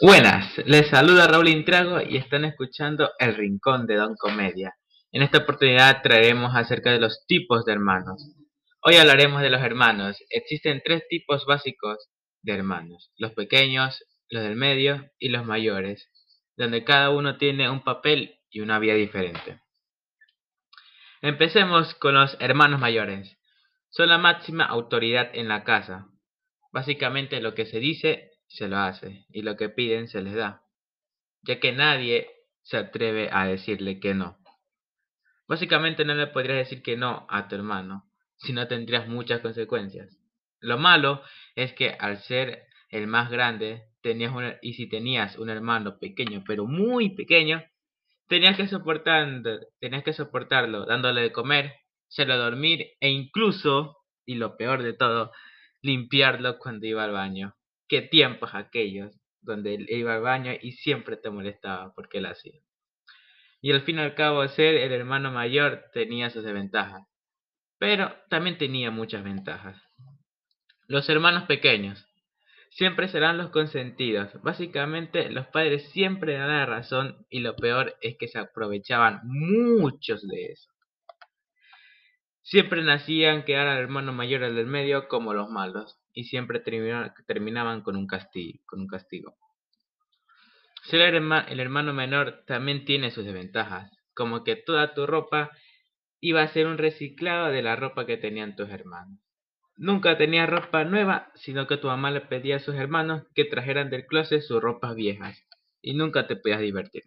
Buenas, 0.00 0.56
les 0.66 0.88
saluda 0.88 1.26
Raúl 1.26 1.48
Intrago 1.48 2.00
y 2.00 2.16
están 2.16 2.44
escuchando 2.44 3.10
El 3.18 3.34
Rincón 3.34 3.86
de 3.86 3.96
Don 3.96 4.14
Comedia. 4.16 4.74
En 5.10 5.22
esta 5.22 5.38
oportunidad 5.38 6.02
traeremos 6.02 6.54
acerca 6.54 6.92
de 6.92 7.00
los 7.00 7.26
tipos 7.26 7.64
de 7.64 7.72
hermanos. 7.72 8.34
Hoy 8.82 8.94
hablaremos 8.94 9.42
de 9.42 9.50
los 9.50 9.60
hermanos. 9.60 10.16
Existen 10.30 10.82
tres 10.84 11.02
tipos 11.08 11.46
básicos 11.46 11.98
de 12.42 12.52
hermanos, 12.52 13.10
los 13.16 13.32
pequeños, 13.32 14.04
los 14.30 14.44
del 14.44 14.54
medio 14.54 15.10
y 15.18 15.30
los 15.30 15.44
mayores, 15.44 16.08
donde 16.56 16.84
cada 16.84 17.10
uno 17.10 17.36
tiene 17.36 17.68
un 17.68 17.82
papel 17.82 18.38
y 18.50 18.60
una 18.60 18.78
vía 18.78 18.94
diferente. 18.94 19.60
Empecemos 21.22 21.94
con 21.94 22.14
los 22.14 22.36
hermanos 22.38 22.78
mayores. 22.78 23.36
Son 23.90 24.08
la 24.08 24.18
máxima 24.18 24.64
autoridad 24.64 25.30
en 25.34 25.48
la 25.48 25.64
casa. 25.64 26.06
Básicamente 26.70 27.40
lo 27.40 27.54
que 27.54 27.66
se 27.66 27.80
dice 27.80 28.30
se 28.46 28.68
lo 28.68 28.78
hace 28.78 29.26
y 29.30 29.42
lo 29.42 29.56
que 29.56 29.68
piden 29.68 30.08
se 30.08 30.22
les 30.22 30.34
da, 30.34 30.62
ya 31.42 31.60
que 31.60 31.72
nadie 31.72 32.28
se 32.62 32.76
atreve 32.76 33.30
a 33.32 33.46
decirle 33.46 34.00
que 34.00 34.14
no. 34.14 34.38
Básicamente 35.46 36.04
no 36.04 36.14
le 36.14 36.26
podrías 36.26 36.58
decir 36.58 36.82
que 36.82 36.96
no 36.96 37.26
a 37.30 37.48
tu 37.48 37.54
hermano, 37.54 38.04
si 38.36 38.52
no 38.52 38.68
tendrías 38.68 39.08
muchas 39.08 39.40
consecuencias. 39.40 40.18
Lo 40.60 40.78
malo 40.78 41.22
es 41.54 41.72
que 41.72 41.90
al 41.90 42.18
ser 42.18 42.66
el 42.90 43.06
más 43.06 43.30
grande, 43.30 43.84
tenías 44.02 44.32
y 44.62 44.74
si 44.74 44.88
tenías 44.88 45.36
un 45.38 45.50
hermano 45.50 45.98
pequeño, 45.98 46.44
pero 46.46 46.66
muy 46.66 47.14
pequeño, 47.14 47.62
tenías 48.28 48.56
que 48.56 48.68
soportarlo, 48.68 49.60
tenías 49.80 50.04
que 50.04 50.12
soportarlo, 50.12 50.86
dándole 50.86 51.22
de 51.22 51.32
comer, 51.32 51.74
hacerlo 52.08 52.36
dormir 52.38 52.86
e 53.00 53.10
incluso, 53.10 53.96
y 54.24 54.34
lo 54.34 54.56
peor 54.56 54.82
de 54.82 54.92
todo, 54.92 55.32
limpiarlo 55.82 56.58
cuando 56.58 56.86
iba 56.86 57.04
al 57.04 57.12
baño 57.12 57.54
qué 57.88 58.02
tiempos 58.02 58.50
aquellos 58.54 59.18
donde 59.40 59.74
él 59.74 59.86
iba 59.88 60.14
al 60.14 60.20
baño 60.20 60.52
y 60.60 60.72
siempre 60.72 61.16
te 61.16 61.30
molestaba 61.30 61.92
porque 61.94 62.18
él 62.18 62.26
hacía. 62.26 62.60
Y 63.60 63.72
al 63.72 63.80
fin 63.80 63.96
y 63.96 64.00
al 64.00 64.14
cabo 64.14 64.46
ser 64.46 64.76
el 64.76 64.92
hermano 64.92 65.32
mayor 65.32 65.86
tenía 65.92 66.30
sus 66.30 66.44
desventajas, 66.44 67.02
pero 67.78 68.14
también 68.28 68.58
tenía 68.58 68.90
muchas 68.90 69.24
ventajas. 69.24 69.82
Los 70.86 71.08
hermanos 71.08 71.44
pequeños 71.44 72.06
siempre 72.70 73.08
serán 73.08 73.38
los 73.38 73.50
consentidos. 73.50 74.30
Básicamente 74.42 75.30
los 75.30 75.46
padres 75.48 75.88
siempre 75.90 76.34
dan 76.34 76.48
la 76.48 76.66
razón 76.66 77.26
y 77.30 77.40
lo 77.40 77.56
peor 77.56 77.96
es 78.00 78.16
que 78.18 78.28
se 78.28 78.38
aprovechaban 78.38 79.20
muchos 79.24 80.26
de 80.28 80.52
eso. 80.52 80.70
Siempre 82.48 82.82
nacían 82.82 83.44
que 83.44 83.52
era 83.52 83.74
el 83.74 83.78
hermano 83.80 84.14
mayor 84.14 84.42
al 84.42 84.54
del 84.54 84.64
medio 84.64 85.06
como 85.06 85.34
los 85.34 85.50
malos 85.50 85.98
y 86.14 86.24
siempre 86.24 86.60
terminaban 86.60 87.82
con 87.82 87.94
un 87.94 88.06
castigo. 88.06 88.58
Con 88.64 88.80
un 88.80 88.86
castigo. 88.86 89.36
El 90.90 91.60
hermano 91.60 91.92
menor 91.92 92.44
también 92.46 92.86
tiene 92.86 93.10
sus 93.10 93.26
desventajas, 93.26 93.92
como 94.14 94.44
que 94.44 94.56
toda 94.56 94.94
tu 94.94 95.06
ropa 95.06 95.50
iba 96.20 96.40
a 96.40 96.48
ser 96.48 96.66
un 96.66 96.78
reciclado 96.78 97.48
de 97.48 97.60
la 97.60 97.76
ropa 97.76 98.06
que 98.06 98.16
tenían 98.16 98.56
tus 98.56 98.70
hermanos. 98.70 99.20
Nunca 99.76 100.16
tenías 100.16 100.48
ropa 100.48 100.84
nueva, 100.84 101.30
sino 101.34 101.66
que 101.66 101.76
tu 101.76 101.88
mamá 101.88 102.10
le 102.10 102.22
pedía 102.22 102.56
a 102.56 102.60
sus 102.60 102.76
hermanos 102.76 103.24
que 103.34 103.44
trajeran 103.44 103.90
del 103.90 104.06
closet 104.06 104.40
sus 104.40 104.62
ropas 104.62 104.94
viejas, 104.94 105.46
y 105.82 105.92
nunca 105.92 106.26
te 106.26 106.36
podías 106.36 106.60
divertir. 106.60 107.02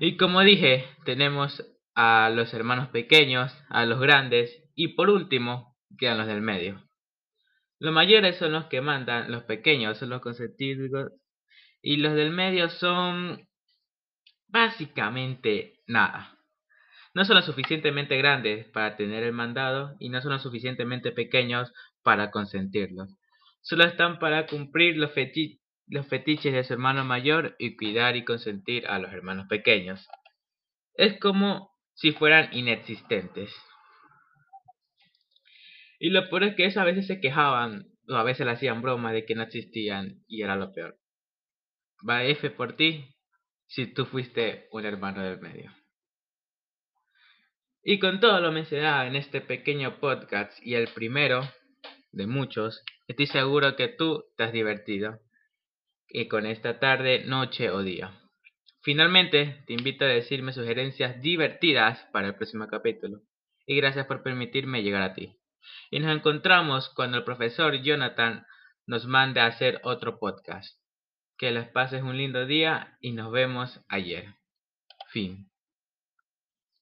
Y 0.00 0.18
como 0.18 0.42
dije, 0.42 0.84
tenemos 1.06 1.64
a 2.00 2.30
los 2.30 2.54
hermanos 2.54 2.90
pequeños, 2.90 3.52
a 3.68 3.84
los 3.84 3.98
grandes 3.98 4.62
y 4.76 4.94
por 4.94 5.10
último, 5.10 5.76
quedan 5.98 6.18
los 6.18 6.28
del 6.28 6.40
medio. 6.40 6.80
Los 7.80 7.92
mayores 7.92 8.36
son 8.36 8.52
los 8.52 8.66
que 8.66 8.80
mandan, 8.80 9.32
los 9.32 9.42
pequeños 9.42 9.98
son 9.98 10.10
los 10.10 10.20
consentidos 10.20 11.10
y 11.82 11.96
los 11.96 12.14
del 12.14 12.30
medio 12.30 12.68
son 12.70 13.48
básicamente 14.46 15.80
nada. 15.88 16.38
No 17.14 17.24
son 17.24 17.34
lo 17.34 17.42
suficientemente 17.42 18.16
grandes 18.16 18.68
para 18.68 18.96
tener 18.96 19.24
el 19.24 19.32
mandado 19.32 19.96
y 19.98 20.08
no 20.10 20.20
son 20.20 20.30
lo 20.30 20.38
suficientemente 20.38 21.10
pequeños 21.10 21.72
para 22.04 22.30
consentirlos. 22.30 23.12
Solo 23.60 23.82
están 23.82 24.20
para 24.20 24.46
cumplir 24.46 24.96
los, 24.96 25.10
los 25.88 26.06
fetiches 26.06 26.52
de 26.52 26.62
su 26.62 26.74
hermano 26.74 27.04
mayor 27.04 27.56
y 27.58 27.76
cuidar 27.76 28.14
y 28.14 28.24
consentir 28.24 28.86
a 28.86 29.00
los 29.00 29.12
hermanos 29.12 29.48
pequeños. 29.48 30.06
Es 30.94 31.18
como 31.18 31.76
si 31.98 32.12
fueran 32.12 32.48
inexistentes. 32.52 33.52
Y 35.98 36.10
lo 36.10 36.28
peor 36.28 36.44
es 36.44 36.54
que 36.54 36.78
a 36.78 36.84
veces 36.84 37.08
se 37.08 37.20
quejaban, 37.20 37.88
o 38.08 38.14
a 38.14 38.22
veces 38.22 38.46
le 38.46 38.52
hacían 38.52 38.82
broma 38.82 39.12
de 39.12 39.26
que 39.26 39.34
no 39.34 39.42
existían, 39.42 40.22
y 40.28 40.42
era 40.42 40.54
lo 40.54 40.72
peor. 40.72 40.96
Va 42.08 42.22
F 42.22 42.50
por 42.50 42.76
ti, 42.76 43.16
si 43.66 43.92
tú 43.92 44.06
fuiste 44.06 44.68
un 44.70 44.86
hermano 44.86 45.24
del 45.24 45.40
medio. 45.40 45.74
Y 47.82 47.98
con 47.98 48.20
todo 48.20 48.40
lo 48.40 48.52
mencionado 48.52 49.08
en 49.08 49.16
este 49.16 49.40
pequeño 49.40 49.98
podcast 49.98 50.56
y 50.64 50.74
el 50.74 50.86
primero 50.94 51.40
de 52.12 52.28
muchos, 52.28 52.84
estoy 53.08 53.26
seguro 53.26 53.74
que 53.74 53.88
tú 53.88 54.24
te 54.36 54.44
has 54.44 54.52
divertido 54.52 55.18
y 56.08 56.28
con 56.28 56.46
esta 56.46 56.78
tarde, 56.78 57.24
noche 57.24 57.70
o 57.70 57.82
día. 57.82 58.27
Finalmente, 58.88 59.62
te 59.66 59.74
invito 59.74 60.06
a 60.06 60.08
decirme 60.08 60.54
sugerencias 60.54 61.20
divertidas 61.20 62.08
para 62.10 62.28
el 62.28 62.36
próximo 62.36 62.68
capítulo. 62.68 63.20
Y 63.66 63.76
gracias 63.76 64.06
por 64.06 64.22
permitirme 64.22 64.82
llegar 64.82 65.02
a 65.02 65.12
ti 65.12 65.38
y 65.90 66.00
nos 66.00 66.16
encontramos 66.16 66.88
cuando 66.94 67.18
el 67.18 67.24
profesor 67.24 67.82
Jonathan 67.82 68.46
nos 68.86 69.06
mande 69.06 69.40
a 69.40 69.46
hacer 69.46 69.78
otro 69.84 70.18
podcast. 70.18 70.80
Que 71.36 71.50
les 71.50 71.68
pases 71.68 72.02
un 72.02 72.16
lindo 72.16 72.46
día 72.46 72.96
y 73.02 73.12
nos 73.12 73.30
vemos 73.30 73.78
ayer. 73.88 74.36
Fin. 75.08 75.50